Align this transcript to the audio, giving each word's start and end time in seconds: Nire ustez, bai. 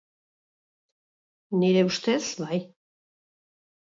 Nire 1.63 1.83
ustez, 1.89 2.31
bai. 2.41 2.57